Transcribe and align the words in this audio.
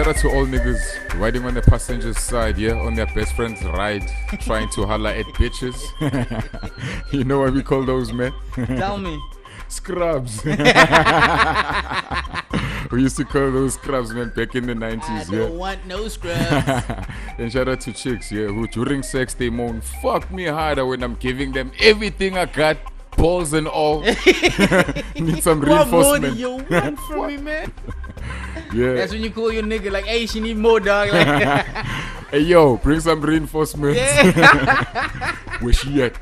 shout 0.00 0.16
out 0.16 0.20
to 0.22 0.28
all 0.30 0.46
niggas 0.46 1.20
riding 1.20 1.44
on 1.44 1.52
the 1.52 1.60
passenger's 1.60 2.18
side, 2.18 2.56
yeah, 2.56 2.72
on 2.72 2.94
their 2.94 3.04
best 3.14 3.34
friend's 3.34 3.62
ride, 3.62 4.02
trying 4.40 4.66
to 4.70 4.86
holla 4.86 5.14
at 5.14 5.26
bitches. 5.26 5.78
you 7.12 7.22
know 7.24 7.40
what 7.40 7.52
we 7.52 7.62
call 7.62 7.84
those 7.84 8.10
men? 8.10 8.32
Tell 8.54 8.96
me. 8.96 9.20
Scrubs. 9.68 10.42
we 12.90 13.02
used 13.02 13.18
to 13.18 13.26
call 13.26 13.52
those 13.52 13.74
scrubs, 13.74 14.12
man, 14.12 14.32
back 14.34 14.54
in 14.54 14.66
the 14.66 14.72
90s, 14.72 15.02
I 15.02 15.18
yeah. 15.18 15.38
don't 15.38 15.58
want 15.58 15.86
no 15.86 16.08
scrubs. 16.08 16.40
and 17.38 17.52
shout 17.52 17.68
out 17.68 17.82
to 17.82 17.92
chicks, 17.92 18.32
yeah, 18.32 18.46
who 18.46 18.66
during 18.68 19.02
sex 19.02 19.34
they 19.34 19.50
moan, 19.50 19.82
fuck 20.02 20.32
me 20.32 20.46
harder 20.46 20.86
when 20.86 21.04
I'm 21.04 21.14
giving 21.16 21.52
them 21.52 21.70
everything 21.78 22.38
I 22.38 22.46
got, 22.46 22.78
balls 23.16 23.52
and 23.52 23.68
all. 23.68 24.00
Need 24.00 25.42
some 25.42 25.60
what 25.60 25.88
more 25.88 26.18
do 26.18 26.32
you 26.32 26.64
want 26.70 26.98
from 27.00 27.26
me, 27.26 27.36
man? 27.36 27.72
Yeah. 28.72 28.94
That's 28.94 29.12
when 29.12 29.22
you 29.22 29.30
call 29.30 29.52
your 29.52 29.62
nigga 29.64 29.90
like, 29.90 30.04
hey, 30.04 30.26
she 30.26 30.40
need 30.40 30.56
more, 30.56 30.80
dog. 30.80 31.10
Like, 31.12 31.66
Hey 32.30 32.40
yo, 32.40 32.76
bring 32.76 33.00
some 33.00 33.20
reinforcements. 33.20 33.98
yeah. 33.98 35.34
Where 35.60 35.72
she 35.72 36.00
at? 36.02 36.14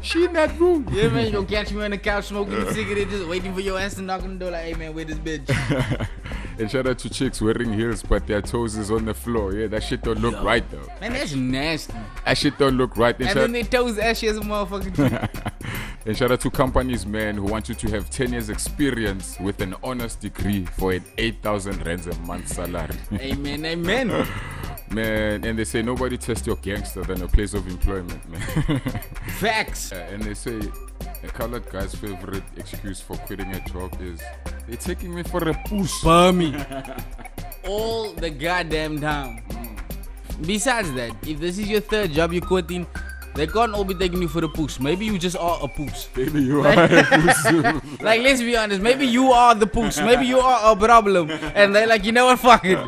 She 0.00 0.24
in 0.24 0.32
that 0.34 0.56
room. 0.60 0.86
yeah, 0.92 1.08
man, 1.08 1.26
you 1.26 1.32
gonna 1.32 1.46
catch 1.46 1.72
me 1.72 1.82
on 1.82 1.90
the 1.90 1.98
couch 1.98 2.26
smoking 2.26 2.54
a 2.54 2.72
cigarette, 2.72 3.08
just 3.10 3.26
waiting 3.28 3.52
for 3.52 3.60
your 3.60 3.76
ass 3.80 3.94
to 3.94 4.02
knock 4.02 4.22
on 4.22 4.38
the 4.38 4.44
door 4.44 4.52
like, 4.52 4.62
hey, 4.66 4.74
man, 4.74 4.94
where 4.94 5.04
this 5.04 5.18
bitch? 5.18 6.08
And 6.58 6.68
shout 6.68 6.88
out 6.88 6.98
to 6.98 7.08
chicks 7.08 7.40
wearing 7.40 7.72
heels, 7.72 8.02
but 8.02 8.26
their 8.26 8.42
toes 8.42 8.76
is 8.76 8.90
on 8.90 9.04
the 9.04 9.14
floor. 9.14 9.52
Yeah, 9.54 9.68
that 9.68 9.80
shit 9.80 10.02
don't 10.02 10.18
look 10.18 10.34
Yo. 10.34 10.42
right 10.42 10.68
though. 10.72 10.88
Man, 11.00 11.12
that's 11.12 11.32
nasty. 11.32 11.94
That 12.24 12.36
shit 12.36 12.58
don't 12.58 12.76
look 12.76 12.96
right. 12.96 13.16
And, 13.20 13.28
And 13.28 13.38
then 13.38 13.52
their 13.52 13.62
toes 13.62 13.96
ashy 13.96 14.26
as 14.26 14.38
a 14.38 14.40
motherfucker. 14.40 15.30
And 16.08 16.16
shout 16.16 16.32
out 16.32 16.40
to 16.40 16.50
companies, 16.50 17.04
man, 17.04 17.36
who 17.36 17.42
want 17.42 17.68
you 17.68 17.74
to 17.74 17.90
have 17.90 18.08
10 18.08 18.32
years 18.32 18.48
experience 18.48 19.38
with 19.40 19.60
an 19.60 19.74
honors 19.84 20.16
degree 20.16 20.64
for 20.64 20.92
an 20.92 21.04
8,000 21.18 21.86
rands 21.86 22.06
a 22.06 22.18
month 22.20 22.48
salary. 22.48 22.96
amen, 23.12 23.62
amen. 23.66 24.08
man, 24.90 25.44
and 25.44 25.58
they 25.58 25.64
say 25.64 25.82
nobody 25.82 26.16
tests 26.16 26.46
your 26.46 26.56
gangster 26.56 27.02
than 27.04 27.20
a 27.20 27.28
place 27.28 27.52
of 27.52 27.68
employment, 27.68 28.26
man. 28.26 28.40
Facts. 29.38 29.92
Yeah, 29.92 30.08
and 30.08 30.22
they 30.22 30.32
say 30.32 30.58
a 31.22 31.26
colored 31.26 31.68
guy's 31.70 31.94
favorite 31.94 32.44
excuse 32.56 33.02
for 33.02 33.18
quitting 33.18 33.54
a 33.54 33.60
job 33.68 33.94
is 34.00 34.22
they're 34.66 34.78
taking 34.78 35.14
me 35.14 35.24
for 35.24 35.46
a 35.46 35.52
push. 35.66 35.92
Bummy. 36.02 36.56
All 37.66 38.14
the 38.14 38.30
goddamn 38.30 38.98
time. 38.98 39.42
Besides 40.40 40.90
that, 40.94 41.14
if 41.26 41.38
this 41.38 41.58
is 41.58 41.68
your 41.68 41.80
third 41.80 42.12
job 42.12 42.32
you're 42.32 42.40
quitting, 42.40 42.86
they 43.38 43.46
can't 43.46 43.72
all 43.72 43.84
be 43.84 43.94
taking 43.94 44.20
you 44.20 44.26
for 44.26 44.40
the 44.40 44.48
push. 44.48 44.80
Maybe 44.80 45.06
you 45.06 45.16
just 45.16 45.36
are 45.36 45.58
a 45.62 45.68
push. 45.68 46.08
Maybe 46.16 46.42
you 46.42 46.60
are 46.62 46.74
a. 46.74 47.82
Like, 48.00 48.22
let's 48.22 48.40
be 48.40 48.56
honest. 48.56 48.82
Maybe 48.82 49.06
you 49.06 49.30
are 49.30 49.54
the 49.54 49.66
push. 49.66 49.98
Maybe 49.98 50.26
you 50.26 50.40
are 50.40 50.72
a 50.72 50.76
problem. 50.76 51.30
And 51.30 51.74
they're 51.74 51.86
like, 51.86 52.04
you 52.04 52.10
know 52.10 52.26
what? 52.26 52.40
Fuck 52.40 52.64
it. 52.64 52.78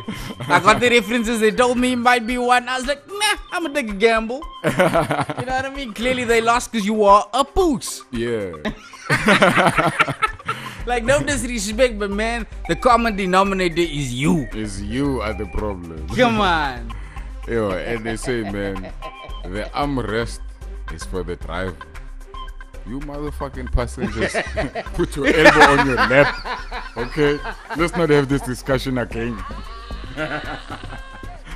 I 0.41 0.59
got 0.59 0.81
the 0.81 0.89
references. 0.89 1.39
They 1.39 1.51
told 1.51 1.77
me 1.77 1.93
it 1.93 1.95
might 1.95 2.27
be 2.27 2.37
one. 2.37 2.67
I 2.67 2.77
was 2.77 2.85
like, 2.85 3.07
nah, 3.07 3.37
I'm 3.53 3.63
gonna 3.63 3.73
take 3.73 3.91
a 3.91 3.95
gamble. 3.95 4.41
You 4.63 4.69
know 4.71 5.55
what 5.55 5.65
I 5.65 5.71
mean? 5.73 5.93
Clearly 5.93 6.25
they 6.25 6.41
lost 6.41 6.71
because 6.71 6.85
you 6.85 7.03
are 7.05 7.25
a 7.33 7.45
push. 7.45 8.01
yeah. 8.11 8.51
Like, 10.85 11.03
no 11.03 11.21
disrespect, 11.21 11.99
but 11.99 12.09
man, 12.09 12.47
the 12.67 12.75
common 12.75 13.15
denominator 13.15 13.81
is 13.81 14.11
you. 14.13 14.47
Is 14.51 14.81
you 14.81 15.21
are 15.21 15.33
the 15.33 15.45
problem. 15.45 16.07
Come 16.09 16.41
on. 16.41 16.91
Yo, 17.47 17.69
and 17.71 18.03
they 18.03 18.15
say, 18.15 18.41
man, 18.41 18.91
the 19.43 19.69
armrest 19.73 20.39
is 20.93 21.03
for 21.03 21.23
the 21.23 21.35
driver. 21.35 21.75
You 22.87 22.99
motherfucking 23.01 23.71
passengers, 23.71 24.35
put 24.93 25.15
your 25.15 25.27
elbow 25.27 25.81
on 25.81 25.87
your 25.87 25.95
lap. 25.95 26.97
Okay? 26.97 27.39
Let's 27.77 27.95
not 27.95 28.09
have 28.09 28.27
this 28.27 28.41
discussion 28.41 28.97
again. 28.97 29.43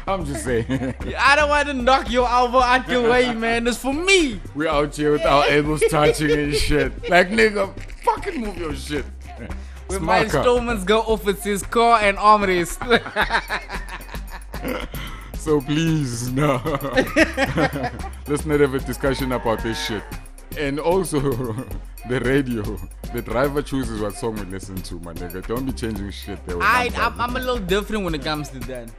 I'm 0.07 0.23
just 0.23 0.43
saying. 0.43 0.65
I 1.17 1.35
don't 1.35 1.49
want 1.49 1.67
to 1.67 1.73
knock 1.73 2.11
your 2.11 2.29
elbow 2.29 2.59
out 2.59 2.87
your 2.87 3.09
way, 3.09 3.33
man. 3.33 3.65
It's 3.65 3.77
for 3.77 3.93
me. 3.93 4.39
We're 4.53 4.69
out 4.69 4.95
here 4.95 5.11
with 5.13 5.25
our 5.25 5.45
elbows 5.47 5.83
touching 5.89 6.31
and 6.31 6.53
shit. 6.53 7.09
Like, 7.09 7.29
nigga, 7.29 7.73
fucking 8.03 8.39
move 8.39 8.57
your 8.57 8.75
shit. 8.75 9.05
When 9.87 10.03
my 10.03 10.19
installments 10.19 10.83
go 10.83 11.01
off, 11.01 11.27
it's 11.27 11.43
his 11.43 11.63
car 11.63 11.99
and 12.01 12.17
armrest. 12.17 12.79
So 15.45 15.61
please, 15.61 16.31
no. 16.31 16.55
Let's 18.27 18.47
not 18.47 18.59
have 18.61 18.73
a 18.73 18.79
discussion 18.79 19.31
about 19.31 19.61
this 19.61 19.77
shit. 19.85 20.01
And 20.57 20.79
also, 20.79 21.19
the 22.09 22.19
radio. 22.21 22.63
The 23.13 23.21
driver 23.21 23.61
chooses 23.61 24.01
what 24.01 24.13
song 24.15 24.35
we 24.35 24.43
listen 24.43 24.75
to, 24.75 24.95
my 24.99 25.13
nigga. 25.13 25.45
Don't 25.47 25.65
be 25.65 25.71
changing 25.71 26.11
shit 26.11 26.45
there. 26.45 26.61
I, 26.61 26.91
I'm 26.97 27.19
I'm, 27.21 27.35
a 27.35 27.39
little 27.39 27.59
different 27.59 28.03
when 28.03 28.13
it 28.13 28.23
comes 28.23 28.49
to 28.49 28.59
that. 28.59 28.89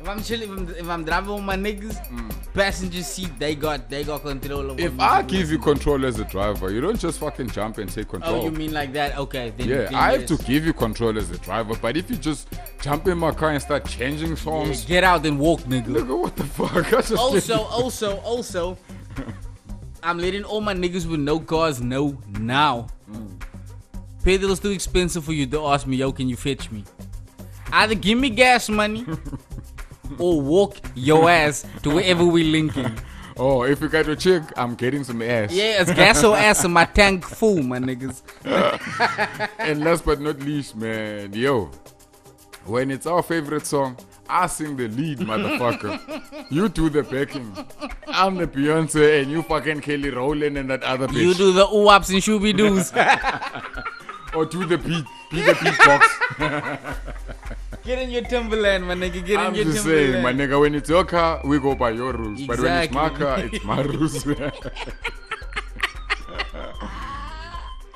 If 0.00 0.08
I'm 0.08 0.22
chilling, 0.22 0.50
if 0.50 0.58
I'm, 0.58 0.74
if 0.76 0.88
I'm 0.88 1.04
driving 1.04 1.34
with 1.34 1.44
my 1.44 1.56
niggas, 1.56 1.96
mm. 2.08 2.54
passenger 2.54 3.02
seat, 3.02 3.30
they 3.38 3.54
got 3.54 3.90
they 3.90 4.04
got 4.04 4.22
control 4.22 4.70
of. 4.70 4.80
if 4.80 4.98
I 4.98 5.22
give 5.22 5.50
you 5.50 5.58
control 5.58 6.04
as 6.06 6.18
a 6.18 6.24
driver, 6.24 6.70
you 6.70 6.80
don't 6.80 6.98
just 6.98 7.20
fucking 7.20 7.50
jump 7.50 7.78
and 7.78 7.92
take 7.92 8.08
control. 8.08 8.40
Oh, 8.40 8.44
you 8.44 8.50
mean 8.50 8.72
like 8.72 8.92
that? 8.94 9.18
Okay, 9.18 9.52
then. 9.56 9.68
yeah, 9.68 9.90
I 9.92 10.12
have 10.12 10.26
to 10.26 10.36
give 10.38 10.64
you 10.64 10.72
control 10.72 11.18
as 11.18 11.30
a 11.30 11.38
driver, 11.38 11.74
but 11.80 11.96
if 11.96 12.10
you 12.10 12.16
just 12.16 12.48
jump 12.80 13.06
in 13.06 13.18
my 13.18 13.32
car 13.32 13.50
and 13.50 13.62
start 13.62 13.86
changing 13.86 14.30
Yeah, 14.30 14.34
songs, 14.36 14.84
get 14.84 15.04
out 15.04 15.26
and 15.26 15.38
walk, 15.38 15.60
nigga. 15.60 15.86
nigga, 15.86 16.18
what 16.18 16.36
the 16.36 16.44
fuck? 16.44 16.86
I 16.92 17.00
just 17.02 17.12
Also, 17.12 17.62
also, 17.64 18.16
also, 18.20 18.78
I'm 20.02 20.18
letting 20.18 20.44
all 20.44 20.60
my 20.60 20.74
niggas 20.74 21.06
with 21.06 21.20
no 21.20 21.38
cars 21.38 21.80
know 21.80 22.18
now. 22.38 22.88
Petrol's 24.24 24.60
too 24.60 24.70
expensive 24.70 25.24
for 25.24 25.32
you 25.32 25.46
to 25.46 25.66
ask 25.66 25.86
me, 25.86 25.96
yo, 25.96 26.10
can 26.12 26.28
you 26.28 26.36
fetch 26.36 26.70
me? 26.70 26.84
Either 27.72 27.94
give 27.94 28.18
me 28.18 28.30
gas 28.30 28.68
money 28.68 29.06
or 30.18 30.40
walk 30.40 30.76
your 30.94 31.30
ass 31.30 31.64
to 31.82 31.90
wherever 31.90 32.24
we 32.24 32.44
linking. 32.44 32.92
Oh, 33.38 33.62
if 33.62 33.80
you 33.80 33.88
got 33.88 34.06
a 34.08 34.14
chick, 34.14 34.42
I'm 34.58 34.74
getting 34.74 35.04
some 35.04 35.22
ass. 35.22 35.50
Yeah, 35.52 35.80
it's 35.80 35.90
gas 35.90 36.22
or 36.22 36.36
ass 36.36 36.66
in 36.66 36.70
my 36.70 36.84
tank 36.84 37.24
full, 37.24 37.62
my 37.62 37.78
niggas. 37.78 38.20
And 39.58 39.82
last 39.82 40.04
but 40.04 40.20
not 40.20 40.38
least, 40.40 40.76
man, 40.76 41.32
yo, 41.32 41.70
when 42.66 42.90
it's 42.90 43.06
our 43.06 43.22
favorite 43.22 43.66
song, 43.66 43.96
I 44.32 44.46
sing 44.46 44.76
the 44.76 44.88
lead, 44.88 45.18
motherfucker. 45.18 46.46
you 46.50 46.68
do 46.70 46.88
the 46.88 47.02
backing. 47.02 47.54
I'm 48.06 48.36
the 48.36 48.46
Beyonce 48.46 49.20
and 49.22 49.30
you 49.30 49.42
fucking 49.42 49.80
Kelly 49.82 50.08
Rowland 50.08 50.56
and 50.56 50.70
that 50.70 50.82
other 50.82 51.06
bitch. 51.06 51.20
You 51.20 51.34
do 51.34 51.52
the 51.52 51.66
oops 51.68 52.08
and 52.08 52.18
shooby 52.22 52.56
doos. 52.56 52.92
Or 54.34 54.46
do 54.46 54.64
the 54.64 54.78
beat, 54.78 55.04
be 55.30 55.42
the 55.42 55.52
beatbox. 55.52 56.96
Get 57.84 57.98
in 57.98 58.10
your 58.10 58.22
Timbaland, 58.22 58.86
my 58.86 58.94
nigga. 58.94 59.22
Get 59.22 59.38
I'm 59.38 59.48
in 59.48 59.56
your 59.56 59.64
just 59.66 59.84
Timbaland. 59.84 60.12
saying, 60.12 60.22
my 60.22 60.32
nigga, 60.32 60.58
when 60.58 60.74
it's 60.74 60.88
your 60.88 61.04
car, 61.04 61.42
we 61.44 61.58
go 61.58 61.74
by 61.74 61.90
your 61.90 62.14
rules. 62.14 62.40
Exactly. 62.40 62.56
But 62.56 62.62
when 62.64 62.82
it's 62.82 62.94
my 62.94 63.08
car, 63.10 63.38
it's 63.40 63.64
my 63.64 63.82
rules. 63.82 64.26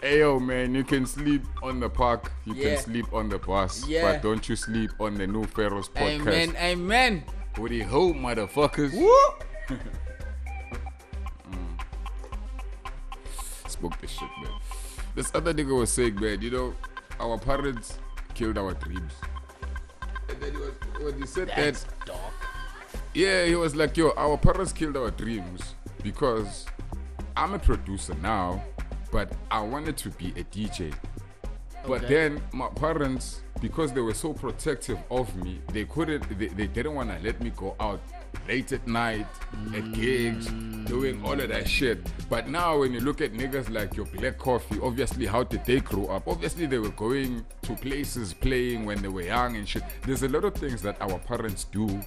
hey 0.06 0.21
yo, 0.21 0.39
man, 0.39 0.72
you 0.75 0.84
can 0.84 1.05
sleep 1.05 1.43
on 1.62 1.81
the 1.81 1.89
park, 1.91 2.31
you 2.44 2.55
Yeah. 2.55 2.77
can 2.77 2.84
sleep 2.84 3.12
on 3.12 3.28
the 3.28 3.39
bus, 3.39 3.84
Yeah. 3.89 4.12
but 4.12 4.22
don't 4.22 4.49
you 4.49 4.55
sleep 4.55 4.93
on 5.00 5.15
the 5.15 5.27
new 5.27 5.44
Pharaohs 5.47 5.89
podcast. 5.89 6.21
Amen, 6.28 6.56
amen. 6.59 7.25
You 7.59 7.84
hope, 7.84 8.17
motherfuckers? 8.17 8.93
Woo! 8.93 9.11
Mm. 11.50 11.78
Spoke 13.69 14.00
this 14.00 14.11
shit, 14.11 14.28
man. 14.43 14.53
This 15.15 15.31
other 15.34 15.53
nigga 15.55 15.77
was 15.77 15.91
saying, 15.91 16.17
man, 16.21 16.41
you 16.43 16.50
know, 16.50 16.75
our 17.19 17.38
parents 17.38 17.99
killed 18.34 18.59
our 18.59 18.75
dreams. 18.75 19.12
And 20.28 20.41
then 20.41 20.53
he 20.53 20.59
was, 20.59 20.73
when 21.03 21.21
he 21.21 21.27
said 21.27 21.49
That's 21.56 21.84
that, 21.84 22.06
dark. 22.06 22.21
yeah, 23.15 23.44
he 23.47 23.55
was 23.56 23.75
like, 23.75 23.97
yo, 23.97 24.12
our 24.17 24.37
parents 24.37 24.73
killed 24.73 24.97
our 24.97 25.11
dreams 25.11 25.75
because 26.03 26.67
I'm 27.37 27.55
a 27.55 27.58
producer 27.58 28.14
now, 28.23 28.62
but 29.17 29.33
I 29.51 29.61
wanted 29.63 29.97
to 30.05 30.11
be 30.11 30.29
a 30.37 30.45
DJ. 30.45 30.93
But 31.87 32.05
Okay. 32.05 32.07
then 32.15 32.43
my 32.53 32.69
parents, 32.69 33.41
because 33.63 33.91
they 33.95 34.03
were 34.03 34.13
so 34.13 34.35
protective 34.35 34.99
of 35.11 35.35
me, 35.37 35.63
they 35.73 35.87
couldn't, 35.87 36.39
they, 36.39 36.49
they 36.49 36.67
didn't 36.67 36.95
want 36.95 37.09
to 37.09 37.19
let 37.25 37.41
me 37.41 37.51
go 37.57 37.75
out 37.81 38.01
late 38.48 38.72
at 38.72 38.87
night, 38.87 39.26
at 39.75 39.93
gigs, 39.93 40.46
doing 40.87 41.22
all 41.25 41.38
of 41.38 41.48
that 41.48 41.69
shit. 41.69 41.98
But 42.28 42.48
now 42.48 42.78
when 42.78 42.93
you 42.93 43.00
look 43.00 43.20
at 43.20 43.32
niggas 43.32 43.70
like 43.70 43.96
your 43.96 44.06
Black 44.06 44.38
Coffee, 44.38 44.78
obviously 44.82 45.26
how 45.26 45.43
did 45.43 45.64
they 45.64 45.81
grow 45.81 46.06
up? 46.06 46.28
Obviously 46.28 46.66
they 46.66 46.78
were 46.78 46.90
going 46.90 47.44
to 47.62 47.75
places 47.75 48.32
playing 48.32 48.84
when 48.84 49.02
they 49.02 49.08
were 49.08 49.22
young 49.22 49.56
and 49.56 49.69
shit. 49.69 49.82
There's 50.02 50.22
a 50.22 50.28
lot 50.28 50.44
of 50.44 50.54
things 50.54 50.82
that 50.82 51.00
our 51.00 51.19
parents 51.19 51.64
do 51.64 52.00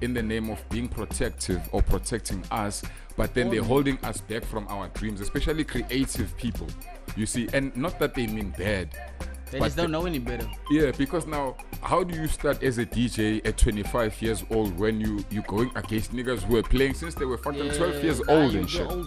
in 0.00 0.14
the 0.14 0.22
name 0.22 0.50
of 0.50 0.66
being 0.68 0.88
protective 0.88 1.62
or 1.72 1.82
protecting 1.82 2.44
us, 2.50 2.82
but 3.16 3.34
then 3.34 3.50
they're 3.50 3.62
holding 3.62 3.98
us 4.04 4.20
back 4.20 4.44
from 4.44 4.66
our 4.68 4.88
dreams, 4.88 5.20
especially 5.20 5.64
creative 5.64 6.36
people. 6.36 6.66
You 7.16 7.26
see, 7.26 7.48
and 7.52 7.74
not 7.76 7.98
that 7.98 8.14
they 8.14 8.26
mean 8.26 8.50
bad. 8.58 8.90
They 9.50 9.60
but 9.60 9.66
just 9.66 9.76
don't 9.76 9.92
know 9.92 10.06
any 10.06 10.18
better. 10.18 10.48
yeah, 10.70 10.90
because 10.90 11.26
now, 11.26 11.56
how 11.82 12.02
do 12.02 12.18
you 12.20 12.26
start 12.26 12.62
as 12.62 12.78
a 12.78 12.86
DJ 12.86 13.46
at 13.46 13.56
25 13.56 14.20
years 14.20 14.44
old 14.50 14.76
when 14.78 15.00
you 15.00 15.24
you 15.30 15.42
going 15.42 15.70
against 15.76 16.12
niggas 16.12 16.42
who 16.42 16.56
are 16.56 16.62
playing 16.62 16.94
since 16.94 17.14
they 17.14 17.24
were 17.24 17.38
fucking 17.38 17.70
12 17.70 18.04
years 18.04 18.20
nah, 18.20 18.32
old 18.32 18.54
and 18.54 18.68
shit? 18.68 18.86
old. 18.86 19.06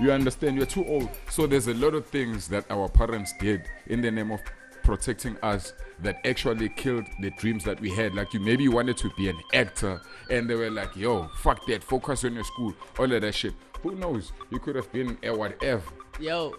You 0.00 0.12
understand? 0.12 0.56
You're 0.56 0.66
too 0.66 0.86
old. 0.86 1.10
So 1.30 1.46
there's 1.46 1.68
a 1.68 1.74
lot 1.74 1.94
of 1.94 2.06
things 2.06 2.48
that 2.48 2.70
our 2.70 2.88
parents 2.88 3.34
did 3.38 3.68
in 3.86 4.00
the 4.00 4.10
name 4.10 4.30
of 4.30 4.40
protecting 4.84 5.36
us 5.42 5.72
that 6.00 6.24
actually 6.24 6.68
killed 6.68 7.06
the 7.20 7.30
dreams 7.32 7.64
that 7.64 7.80
we 7.80 7.90
had. 7.90 8.14
Like 8.14 8.32
you 8.32 8.40
maybe 8.40 8.68
wanted 8.68 8.96
to 8.98 9.10
be 9.16 9.28
an 9.28 9.38
actor 9.52 10.00
and 10.30 10.48
they 10.48 10.54
were 10.54 10.70
like, 10.70 10.94
yo, 10.96 11.28
fuck 11.38 11.66
that, 11.66 11.82
focus 11.82 12.24
on 12.24 12.34
your 12.34 12.44
school, 12.44 12.74
all 12.98 13.12
of 13.12 13.20
that 13.20 13.34
shit. 13.34 13.54
Who 13.82 13.94
knows? 13.94 14.32
You 14.50 14.58
could 14.60 14.76
have 14.76 14.90
been 14.92 15.18
a 15.22 15.36
whatever. 15.36 15.82
Yo, 16.20 16.54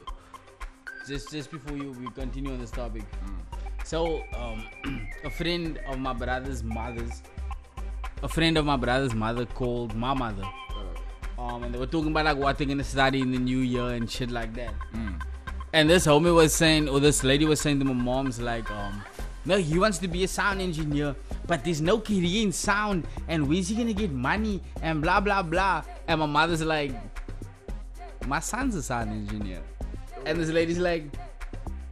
just 1.08 1.32
just 1.32 1.52
before 1.52 1.78
you 1.78 1.92
we 1.92 2.08
continue 2.12 2.52
on 2.52 2.60
this 2.60 2.72
topic. 2.72 3.04
So, 3.84 4.24
um, 4.36 4.66
a 5.24 5.30
friend 5.30 5.80
of 5.88 6.00
my 6.00 6.14
brother's 6.14 6.64
mother's, 6.64 7.22
a 8.24 8.28
friend 8.28 8.58
of 8.58 8.66
my 8.66 8.78
brother's 8.78 9.14
mother 9.14 9.46
called 9.46 9.96
my 9.96 10.14
mother. 10.14 10.44
Um, 11.38 11.64
and 11.64 11.74
they 11.74 11.78
were 11.78 11.86
talking 11.86 12.12
about 12.12 12.26
like 12.26 12.38
what 12.38 12.58
they're 12.58 12.66
gonna 12.66 12.84
study 12.84 13.22
in 13.22 13.32
the 13.32 13.38
new 13.38 13.60
year 13.60 13.90
and 13.90 14.10
shit 14.10 14.32
like 14.32 14.54
that. 14.56 14.74
And 15.74 15.90
this 15.90 16.08
homie 16.08 16.34
was 16.34 16.56
saying, 16.56 16.88
or 16.88 17.00
this 17.00 17.24
lady 17.24 17.46
was 17.46 17.60
saying 17.60 17.80
to 17.80 17.86
my 17.86 17.94
mom's 17.94 18.40
like, 18.40 18.72
um, 18.72 19.04
no, 19.44 19.58
he 19.58 19.78
wants 19.78 19.98
to 20.00 20.08
be 20.08 20.24
a 20.24 20.28
sound 20.28 20.62
engineer, 20.62 21.16
but 21.46 21.64
there's 21.64 21.82
no 21.82 22.00
career 22.00 22.44
in 22.44 22.52
sound, 22.52 23.06
and 23.28 23.48
where's 23.48 23.68
he 23.68 23.76
gonna 23.76 23.94
get 23.94 24.12
money 24.12 24.62
and 24.82 25.02
blah 25.02 25.20
blah 25.20 25.44
blah. 25.44 25.84
And 26.08 26.22
my 26.22 26.26
mother's 26.26 26.64
like, 26.64 26.94
my 28.26 28.40
son's 28.40 28.74
a 28.76 28.82
sound 28.82 29.12
engineer, 29.12 29.62
and 30.26 30.40
this 30.40 30.50
lady's 30.50 30.80
like, 30.80 31.06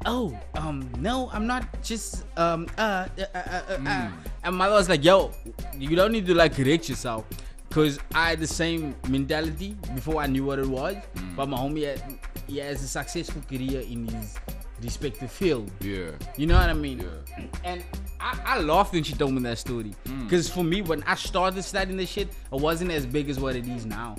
oh, 0.06 0.38
um, 0.56 0.90
no, 1.00 1.30
I'm 1.32 1.48
not 1.48 1.66
just 1.84 2.26
um 2.38 2.68
uh 2.78 3.08
uh 3.18 3.26
uh, 3.34 3.38
uh, 3.38 3.62
uh. 3.70 3.90
uh. 3.90 4.12
and 4.44 4.56
mother 4.56 4.76
was 4.76 4.90
like, 4.90 5.04
yo, 5.04 5.32
you 5.78 5.96
don't 5.96 6.12
need 6.12 6.26
to 6.28 6.34
like 6.34 6.56
correct 6.56 6.90
yourself. 6.90 7.26
Cause 7.70 8.00
I 8.14 8.30
had 8.30 8.40
the 8.40 8.48
same 8.48 8.96
mentality 9.10 9.76
before 9.96 10.22
I 10.22 10.28
knew 10.28 10.46
what 10.46 10.60
it 10.60 10.68
was, 10.68 10.96
but 11.36 11.50
my 11.50 11.58
homie 11.58 11.88
had, 11.88 12.04
he 12.48 12.60
has 12.60 12.84
a 12.84 12.88
successful 12.88 13.42
career 13.50 13.82
in 13.82 14.06
his 14.08 14.38
respective 14.84 15.32
field. 15.32 15.72
Yeah. 15.82 16.12
You 16.38 16.46
know 16.46 16.56
what 16.56 16.70
I 16.70 16.74
mean? 16.74 17.00
Yeah. 17.00 17.46
And 17.64 17.84
I, 18.24 18.40
I 18.56 18.60
laughed 18.62 18.94
when 18.94 19.04
she 19.04 19.14
told 19.14 19.34
me 19.34 19.42
that 19.44 19.58
story. 19.58 19.94
Mm. 20.06 20.24
Because 20.24 20.50
for 20.50 20.64
me, 20.64 20.82
when 20.82 21.04
I 21.04 21.16
started 21.16 21.62
studying 21.64 21.98
this 21.98 22.10
shit, 22.10 22.30
it 22.30 22.60
wasn't 22.68 22.92
as 22.92 23.06
big 23.06 23.30
as 23.30 23.38
what 23.40 23.56
it 23.56 23.68
is 23.68 23.86
now. 23.86 24.16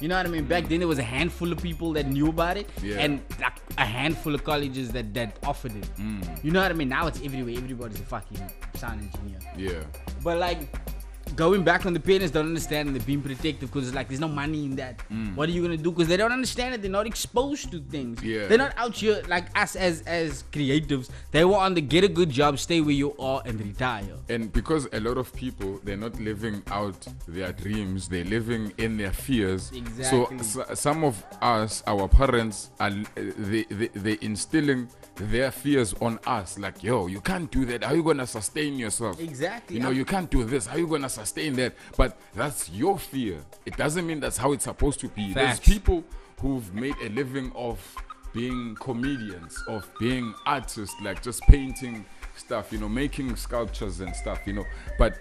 You 0.00 0.08
know 0.08 0.16
what 0.16 0.26
I 0.26 0.28
mean? 0.28 0.44
Back 0.46 0.68
then, 0.68 0.80
there 0.80 0.88
was 0.88 0.98
a 0.98 1.02
handful 1.04 1.52
of 1.52 1.62
people 1.62 1.92
that 1.92 2.06
knew 2.08 2.28
about 2.28 2.56
it, 2.56 2.66
Mm. 2.78 2.82
Yeah. 2.88 2.96
and 2.98 3.20
like 3.40 3.58
a 3.78 3.84
handful 3.84 4.34
of 4.34 4.42
colleges 4.44 4.90
that, 4.90 5.14
that 5.14 5.38
offered 5.44 5.74
it. 5.76 5.88
Mm. 5.98 6.44
You 6.44 6.50
know 6.50 6.60
what 6.62 6.70
I 6.70 6.74
mean? 6.74 6.88
Now 6.88 7.06
it's 7.06 7.20
everywhere. 7.22 7.54
Everybody's 7.56 8.00
a 8.00 8.04
fucking 8.04 8.40
sound 8.74 9.00
engineer. 9.02 9.38
Yeah. 9.56 9.84
But 10.24 10.38
like 10.38 10.60
going 11.36 11.62
back 11.64 11.86
on 11.86 11.92
the 11.94 12.00
parents 12.00 12.30
don't 12.30 12.46
understand 12.46 12.88
and 12.88 12.96
they're 12.96 13.06
being 13.06 13.22
protective 13.22 13.70
because 13.72 13.88
it's 13.88 13.94
like 13.94 14.08
there's 14.08 14.20
no 14.20 14.28
money 14.28 14.64
in 14.64 14.76
that. 14.76 14.98
Mm. 15.10 15.34
What 15.36 15.48
are 15.48 15.52
you 15.52 15.62
gonna 15.62 15.76
do? 15.76 15.90
Because 15.90 16.08
they 16.08 16.16
don't 16.16 16.32
understand 16.32 16.74
it. 16.74 16.82
They're 16.82 16.90
not 16.90 17.06
exposed 17.06 17.70
to 17.72 17.80
things. 17.80 18.22
Yeah. 18.22 18.46
They're 18.46 18.58
not 18.58 18.74
out 18.76 18.94
here 18.96 19.22
like 19.28 19.46
us 19.58 19.76
as 19.76 20.02
as 20.02 20.44
creatives. 20.52 21.10
They 21.30 21.44
want 21.44 21.74
to 21.76 21.80
get 21.80 22.04
a 22.04 22.08
good 22.08 22.30
job, 22.30 22.58
stay 22.58 22.80
where 22.80 22.94
you 22.94 23.16
are, 23.18 23.42
and 23.44 23.60
retire. 23.60 24.16
And 24.28 24.52
because 24.52 24.88
a 24.92 25.00
lot 25.00 25.18
of 25.18 25.32
people 25.34 25.80
they're 25.84 25.96
not 25.96 26.18
living 26.20 26.62
out 26.68 27.06
their 27.26 27.52
dreams, 27.52 28.08
they're 28.08 28.24
living 28.24 28.72
in 28.78 28.96
their 28.96 29.12
fears. 29.12 29.70
Exactly. 29.74 30.38
So 30.42 30.62
s- 30.64 30.80
some 30.80 31.04
of 31.04 31.24
us, 31.42 31.82
our 31.86 32.08
parents, 32.08 32.70
are 32.80 32.90
they 33.16 33.64
they 33.70 33.88
they 33.88 34.18
instilling 34.20 34.88
their 35.16 35.50
fears 35.50 35.94
on 36.00 36.18
us. 36.26 36.58
Like, 36.58 36.82
yo, 36.84 37.08
you 37.08 37.20
can't 37.20 37.50
do 37.50 37.64
that. 37.66 37.82
How 37.82 37.92
you 37.92 38.04
gonna 38.04 38.26
sustain 38.26 38.78
yourself? 38.78 39.20
Exactly. 39.20 39.76
You 39.76 39.82
know, 39.82 39.88
I'm- 39.88 39.96
you 39.96 40.04
can't 40.04 40.30
do 40.30 40.44
this. 40.44 40.66
How 40.66 40.76
you 40.76 40.86
gonna 40.86 41.08
sustain 41.18 41.54
that? 41.56 41.74
But 41.96 42.18
that's 42.34 42.70
your 42.70 42.98
fear. 42.98 43.38
It 43.66 43.76
doesn't 43.76 44.06
mean 44.06 44.20
that's 44.20 44.36
how 44.38 44.52
it's 44.52 44.64
supposed 44.64 45.00
to 45.00 45.08
be. 45.08 45.32
Facts. 45.32 45.58
There's 45.58 45.78
people 45.78 46.04
who've 46.40 46.72
made 46.74 46.94
a 47.04 47.08
living 47.10 47.52
of 47.54 47.80
being 48.32 48.76
comedians, 48.80 49.62
of 49.68 49.88
being 49.98 50.34
artists, 50.46 50.94
like 51.02 51.22
just 51.22 51.42
painting 51.42 52.04
stuff, 52.36 52.72
you 52.72 52.78
know, 52.78 52.88
making 52.88 53.34
sculptures 53.36 54.00
and 54.00 54.14
stuff, 54.14 54.40
you 54.46 54.52
know. 54.52 54.64
But 54.98 55.18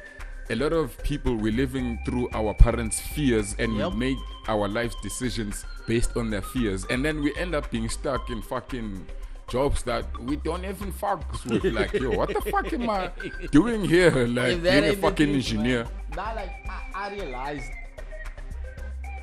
a 0.50 0.56
lot 0.56 0.72
of 0.74 0.98
people 1.04 1.36
we're 1.36 1.52
living 1.52 2.00
through 2.06 2.30
our 2.34 2.54
parents' 2.54 3.00
fears 3.00 3.56
and 3.60 3.76
Yep. 3.76 3.94
we 3.94 3.98
make 3.98 4.18
our 4.48 4.68
life 4.68 4.94
decisions 5.02 5.66
based 5.88 6.16
on 6.16 6.30
their 6.30 6.42
fears. 6.42 6.86
And 6.90 7.04
then 7.04 7.22
we 7.22 7.36
end 7.38 7.56
up 7.56 7.70
being 7.72 7.90
stuck 7.90 8.30
in 8.30 8.42
fucking 8.42 9.06
jobs 9.48 9.84
that 9.84 10.06
we 10.22 10.36
don't 10.38 10.66
even 10.66 10.92
fuck 10.92 11.24
with. 11.46 11.64
Like, 11.78 11.94
yo, 11.94 12.12
what 12.12 12.30
the 12.34 12.42
fuck 12.52 12.72
am 12.74 12.90
I 12.90 13.12
doing 13.52 13.84
here? 13.84 14.28
Like 14.28 14.62
being 14.62 14.84
a 14.84 14.96
fucking 14.96 15.30
engineer. 15.30 15.84
man. 15.84 15.92
Now, 16.16 16.36
like 16.36 16.52
I, 16.70 16.82
I 16.96 17.12
realized 17.14 17.72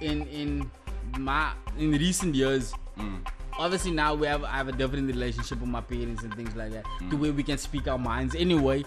in 0.01 0.27
in 0.29 0.71
my 1.19 1.53
in 1.79 1.93
recent 1.93 2.35
years. 2.35 2.73
Mm. 2.99 3.27
Obviously 3.57 3.93
now 3.93 4.15
we 4.15 4.27
have 4.27 4.45
I 4.45 4.57
have 4.57 4.69
a 4.69 4.73
different 4.73 5.07
relationship 5.07 5.61
with 5.61 5.69
my 5.69 5.81
parents 5.81 6.23
and 6.23 6.35
things 6.35 6.55
like 6.57 6.73
that. 6.73 6.85
Mm. 7.01 7.11
To 7.11 7.17
where 7.17 7.33
we 7.33 7.43
can 7.43 7.59
speak 7.59 7.89
our 7.89 7.99
minds. 7.99 8.35
Anyway, 8.35 8.85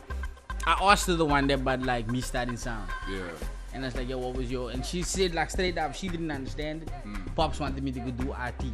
I 0.66 0.78
asked 0.92 1.08
her 1.08 1.16
the 1.16 1.26
one 1.26 1.48
day 1.48 1.54
about 1.56 1.84
like 1.84 2.10
me 2.10 2.22
studying 2.22 2.58
sound. 2.58 2.90
Yeah. 3.10 3.22
And 3.74 3.84
I 3.84 3.88
was 3.88 3.96
like, 3.96 4.10
yo, 4.10 4.18
what 4.18 4.36
was 4.36 4.50
your 4.52 4.72
and 4.72 4.86
she 4.86 5.04
said 5.04 5.36
like 5.36 5.52
straight 5.52 5.78
up 5.78 5.94
she 5.94 6.08
didn't 6.10 6.32
understand 6.32 6.84
it. 6.84 6.90
Mm. 7.06 7.36
Pops 7.36 7.60
wanted 7.60 7.84
me 7.84 7.92
to 7.92 8.00
go 8.00 8.12
do 8.12 8.34
IT. 8.34 8.66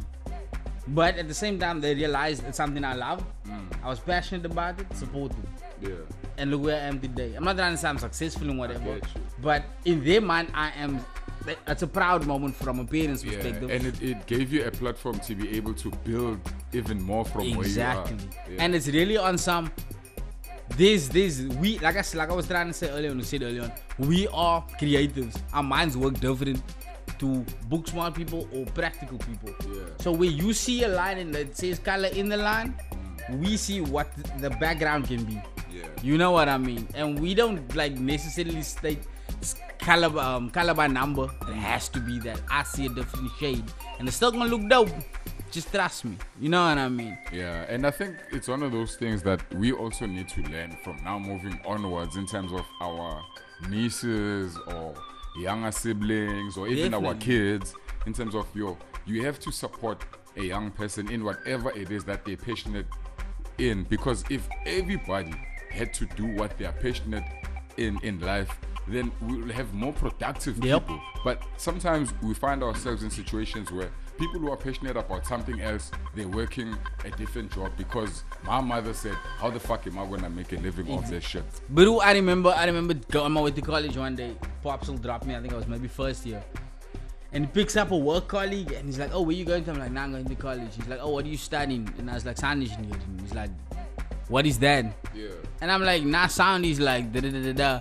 But 0.88 1.16
at 1.16 1.28
the 1.28 1.34
same 1.34 1.58
time 1.58 1.80
they 1.80 1.94
realized 1.94 2.44
it's 2.46 2.56
something 2.58 2.84
I 2.84 2.94
love. 2.94 3.24
Mm. 3.46 3.64
I 3.82 3.88
was 3.88 4.00
passionate 4.00 4.44
about 4.46 4.78
it, 4.80 4.86
supported 4.94 5.36
Yeah. 5.80 5.90
and 6.38 6.50
look 6.50 6.62
where 6.62 6.76
I 6.76 6.86
am 6.86 7.00
today. 7.00 7.34
I'm 7.34 7.44
not 7.44 7.56
trying 7.56 7.72
to 7.72 7.78
say 7.78 7.88
I'm 7.88 7.98
successful 7.98 8.48
in 8.50 8.56
whatever, 8.58 8.96
you. 8.96 9.00
but 9.40 9.64
in 9.84 10.04
their 10.04 10.20
mind, 10.20 10.48
I 10.54 10.70
am. 10.76 11.00
It's 11.66 11.82
a 11.82 11.86
proud 11.86 12.26
moment 12.26 12.54
from 12.56 12.78
a 12.80 12.84
parent's 12.86 13.22
Yeah, 13.22 13.32
perspective. 13.34 13.70
and 13.70 13.86
it, 13.86 14.02
it 14.02 14.26
gave 14.26 14.50
you 14.52 14.64
a 14.64 14.70
platform 14.70 15.18
to 15.20 15.34
be 15.34 15.54
able 15.56 15.74
to 15.74 15.90
build 16.04 16.40
even 16.72 17.02
more 17.02 17.24
from 17.24 17.42
exactly, 17.42 18.14
where 18.16 18.22
you 18.24 18.30
are. 18.46 18.50
Yeah. 18.52 18.62
and 18.64 18.74
it's 18.74 18.88
really 18.88 19.16
on 19.18 19.36
some. 19.38 19.70
This, 20.76 21.08
this, 21.08 21.40
we 21.60 21.78
like 21.80 21.96
I 21.96 22.04
like 22.16 22.30
I 22.30 22.34
was 22.34 22.46
trying 22.48 22.68
to 22.68 22.72
say 22.72 22.88
earlier, 22.90 23.10
and 23.10 23.18
we 23.20 23.24
said 23.24 23.42
earlier 23.42 23.62
on, 23.64 23.72
we 24.08 24.26
are 24.28 24.64
creatives. 24.80 25.38
Our 25.52 25.62
minds 25.62 25.96
work 25.96 26.18
different 26.18 26.62
to 27.18 27.44
book 27.68 27.88
smart 27.88 28.14
people 28.14 28.48
or 28.52 28.64
practical 28.66 29.18
people. 29.18 29.50
Yeah. 29.72 29.82
So 30.00 30.12
when 30.12 30.32
you 30.32 30.52
see 30.52 30.84
a 30.84 30.88
line 30.88 31.18
and 31.18 31.34
it 31.34 31.56
says 31.56 31.78
color 31.78 32.08
in 32.08 32.28
the 32.28 32.36
line, 32.36 32.74
we 33.30 33.56
see 33.56 33.80
what 33.80 34.08
the 34.38 34.50
background 34.50 35.06
can 35.06 35.24
be. 35.24 35.40
yeah. 35.72 35.86
You 36.02 36.18
know 36.18 36.30
what 36.32 36.48
I 36.48 36.58
mean? 36.58 36.86
And 36.94 37.18
we 37.20 37.34
don't 37.34 37.74
like 37.74 37.94
necessarily 37.94 38.62
state 38.62 39.02
color 39.78 40.18
um 40.18 40.50
color 40.50 40.74
by 40.74 40.86
number. 40.86 41.24
It 41.48 41.54
has 41.54 41.88
to 41.90 42.00
be 42.00 42.18
that. 42.20 42.40
I 42.50 42.62
see 42.62 42.86
a 42.86 42.88
different 42.88 43.30
shade. 43.38 43.64
And 43.98 44.08
it's 44.08 44.16
still 44.16 44.30
gonna 44.30 44.46
look 44.46 44.68
dope. 44.68 44.90
Just 45.50 45.72
trust 45.72 46.04
me. 46.04 46.16
You 46.40 46.48
know 46.48 46.66
what 46.66 46.78
I 46.78 46.88
mean? 46.88 47.16
Yeah, 47.32 47.64
and 47.68 47.86
I 47.86 47.92
think 47.92 48.16
it's 48.32 48.48
one 48.48 48.62
of 48.64 48.72
those 48.72 48.96
things 48.96 49.22
that 49.22 49.40
we 49.54 49.70
also 49.72 50.04
need 50.04 50.28
to 50.30 50.42
learn 50.50 50.76
from 50.82 50.96
now 51.04 51.16
moving 51.18 51.60
onwards 51.64 52.16
in 52.16 52.26
terms 52.26 52.52
of 52.52 52.66
our 52.80 53.22
nieces 53.68 54.58
or 54.66 54.94
younger 55.36 55.72
siblings 55.72 56.56
or 56.56 56.68
even 56.68 56.94
our 56.94 57.14
kids. 57.14 57.74
In 58.06 58.12
terms 58.12 58.34
of 58.34 58.46
your, 58.54 58.76
you 59.06 59.24
have 59.24 59.38
to 59.40 59.50
support 59.52 60.04
a 60.36 60.42
young 60.42 60.70
person 60.70 61.10
in 61.10 61.24
whatever 61.24 61.70
it 61.70 61.90
is 61.90 62.04
that 62.04 62.24
they're 62.24 62.36
passionate 62.36 62.86
in. 63.58 63.84
Because 63.84 64.24
if 64.30 64.46
everybody 64.66 65.34
had 65.70 65.92
to 65.94 66.06
do 66.06 66.26
what 66.26 66.56
they 66.58 66.66
are 66.66 66.72
passionate 66.72 67.24
in 67.76 67.98
in 68.02 68.20
life, 68.20 68.50
then 68.86 69.10
we'll 69.22 69.48
have 69.52 69.72
more 69.72 69.92
productive 69.92 70.62
Yep. 70.62 70.82
people. 70.82 71.00
But 71.24 71.42
sometimes 71.56 72.12
we 72.22 72.34
find 72.34 72.62
ourselves 72.62 73.02
in 73.02 73.10
situations 73.10 73.72
where 73.72 73.90
people 74.18 74.40
who 74.40 74.50
are 74.50 74.56
passionate 74.56 74.96
about 74.96 75.26
something 75.26 75.60
else, 75.60 75.90
they're 76.14 76.28
working 76.28 76.76
a 77.04 77.10
different 77.10 77.52
job 77.52 77.72
because 77.76 78.22
my 78.44 78.60
mother 78.60 78.94
said, 78.94 79.14
How 79.38 79.50
the 79.50 79.60
fuck 79.60 79.86
am 79.86 79.98
I 79.98 80.06
gonna 80.06 80.30
make 80.30 80.52
a 80.52 80.56
living 80.56 80.90
off 80.90 81.08
this 81.10 81.24
shit? 81.24 81.44
But 81.70 81.88
I 81.98 82.12
remember 82.12 82.50
I 82.50 82.66
remember 82.66 82.94
going 82.94 83.26
on 83.26 83.32
my 83.32 83.40
way 83.42 83.50
to 83.50 83.62
college 83.62 83.96
one 83.96 84.16
day. 84.16 84.36
Pops 84.62 84.88
will 84.88 84.98
drop 84.98 85.24
me, 85.24 85.34
I 85.34 85.40
think 85.40 85.52
I 85.52 85.56
was 85.56 85.66
maybe 85.66 85.88
first 85.88 86.26
year. 86.26 86.42
And 87.32 87.46
he 87.46 87.50
picks 87.50 87.76
up 87.76 87.90
a 87.90 87.96
work 87.96 88.28
colleague 88.28 88.72
and 88.72 88.86
he's 88.86 88.98
like, 88.98 89.10
Oh, 89.12 89.22
where 89.22 89.34
you 89.34 89.44
going 89.44 89.64
to? 89.64 89.72
I'm 89.72 89.78
like, 89.78 89.90
nah, 89.90 90.04
I'm 90.04 90.12
going 90.12 90.24
to 90.24 90.34
college. 90.36 90.76
He's 90.76 90.86
like, 90.86 91.00
Oh, 91.02 91.10
what 91.10 91.24
are 91.24 91.28
you 91.28 91.36
studying? 91.36 91.92
And 91.98 92.08
I 92.10 92.14
was 92.14 92.24
like, 92.24 92.38
sound 92.38 92.62
engineering. 92.62 93.18
He's 93.20 93.34
like, 93.34 93.50
What 94.28 94.46
is 94.46 94.58
that? 94.60 94.84
Yeah. 95.14 95.28
And 95.60 95.70
I'm 95.70 95.82
like, 95.82 96.04
nah, 96.04 96.28
sound 96.28 96.64
is 96.64 96.78
like 96.78 97.12
da 97.12 97.20
da 97.20 97.30
da 97.30 97.42
da 97.42 97.52
da. 97.52 97.80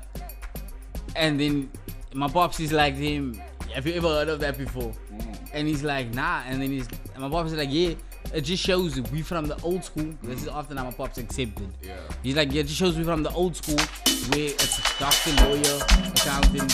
And 1.15 1.39
then 1.39 1.69
my 2.13 2.27
pops 2.27 2.59
is 2.59 2.71
like 2.71 2.95
him, 2.95 3.39
have 3.73 3.85
you 3.85 3.93
ever 3.93 4.07
heard 4.07 4.29
of 4.29 4.39
that 4.39 4.57
before? 4.57 4.93
Mm. 5.11 5.32
And 5.53 5.67
he's 5.67 5.83
like, 5.83 6.13
nah. 6.13 6.41
And 6.47 6.61
then 6.61 6.69
he's, 6.71 6.87
and 7.13 7.23
my 7.23 7.29
pops 7.29 7.51
is 7.51 7.57
like, 7.57 7.69
yeah. 7.71 7.93
It 8.33 8.41
just 8.41 8.63
shows 8.63 8.99
we 9.11 9.21
from 9.21 9.47
the 9.47 9.61
old 9.61 9.83
school. 9.83 10.13
This 10.23 10.43
is 10.43 10.47
after 10.47 10.73
now 10.73 10.85
my 10.85 10.91
pops 10.91 11.17
accepted. 11.17 11.67
Yeah. 11.81 11.95
He's 12.23 12.35
like, 12.35 12.51
yeah, 12.51 12.61
it 12.61 12.67
just 12.67 12.79
shows 12.79 12.97
we 12.97 13.03
from 13.03 13.21
the 13.21 13.31
old 13.31 13.55
school 13.55 13.77
where 13.77 14.47
it's 14.49 14.97
doctor, 14.97 15.31
lawyer, 15.43 15.79
accountant, 16.15 16.73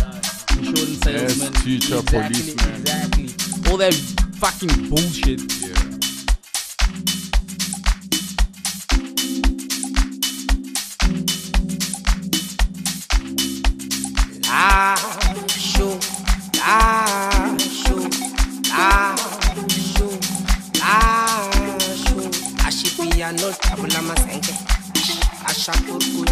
uh, 0.00 0.20
insurance 0.58 0.98
salesman, 1.00 1.52
teacher, 1.62 1.96
exactly, 1.98 2.20
policeman. 2.20 2.74
exactly. 2.80 3.70
All 3.70 3.76
that 3.76 3.94
fucking 4.38 4.88
bullshit. 4.88 5.40
Yeah. 5.62 5.71
Asha 25.62 25.72
kurkur, 25.86 26.26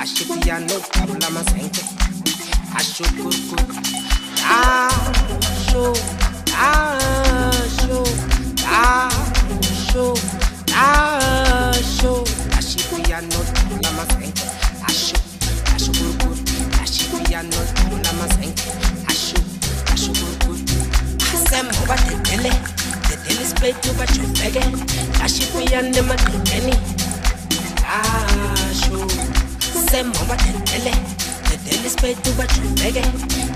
ashi 0.00 0.24
piano, 0.24 0.80
tabula 0.92 1.28
masenke. 1.28 1.82
Asho 2.74 3.04
kurkur. 3.20 3.60
Ah, 4.44 4.88
show, 5.68 5.92
ah, 6.56 7.52
show, 7.76 8.04
ah, 8.64 9.12
show, 9.92 10.14
ah, 10.72 11.72
show. 11.84 12.24
Ashi 12.56 12.80
piano, 13.04 13.44
tabula 13.52 13.90
masenke. 13.92 14.40
Asho, 14.88 15.16
asho 15.74 15.92
kurkur, 15.92 16.34
ashi 16.80 17.04
piano, 17.28 17.58
tabula 17.76 18.12
masenke. 18.20 18.72
Asho, 19.04 19.36
asho 19.92 20.12
kurkur. 20.16 20.56
Asembo 21.28 21.84
batetele, 21.86 22.50
tetele 23.04 23.44
spray 23.44 23.72
to 23.82 23.90
bachofege. 24.00 24.64
Ashi 25.20 25.44
piano 25.52 26.02
mateteni. 26.08 26.72
Asho, 27.92 28.61
sembo 29.90 30.18
batetele, 30.28 30.92
tetele 31.48 31.88
spray 31.90 32.14
to 32.14 32.30
bachofege. 32.32 33.02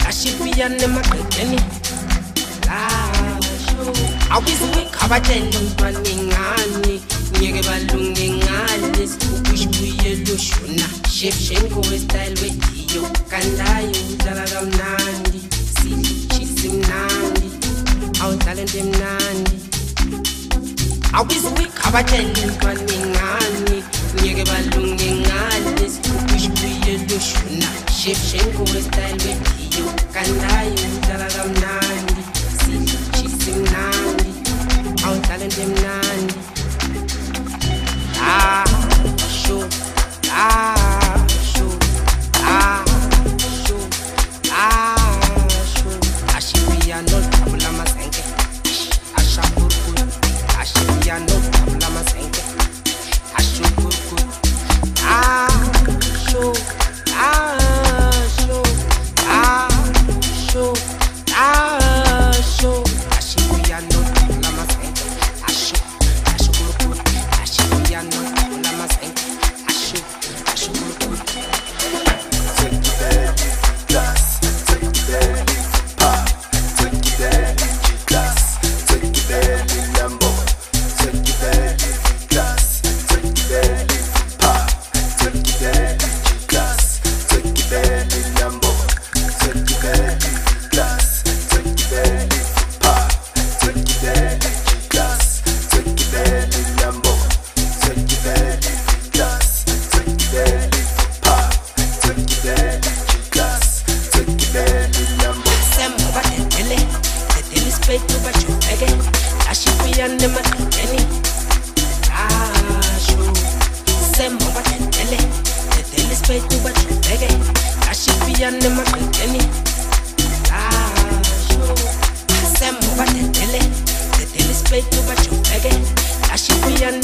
Ashi 0.09 0.31
piano 0.43 0.89
mateteni. 0.89 1.59
Asho, 2.69 3.93
awizwe 4.31 4.85
kabatele 4.91 5.59
ntwanengani. 5.61 7.01
Nyeke 7.41 7.63
balungengani, 7.63 9.09
ukushbuye 9.37 10.15
lushuna. 10.27 10.87
Chef 11.11 11.35
Shenko 11.41 11.83
style 11.85 12.35
wediyo, 12.43 13.03
kandayo 13.31 13.91
udlala 14.13 14.45
kamnandi. 14.49 15.41
Sidlichisi 15.83 16.69
mnandi, 16.69 17.51
awudlalente 18.21 18.83
mnandi. 18.83 19.51
awubizwe 21.13 21.63
ikhabatele 21.63 22.47
ntwanengani 22.47 23.83
nyeke 24.23 24.45
balunge 24.45 25.11
ngani 25.21 25.87
ukushbuye 26.17 26.93
lushuna 27.09 27.69
chef 27.99 28.19
shenko 28.31 28.67
style 28.67 29.23
wediyo 29.25 29.87
kandayo 30.15 30.85
udlala 30.97 31.27
kamnandi 31.37 31.86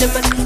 in 0.02 0.12
my 0.14 0.41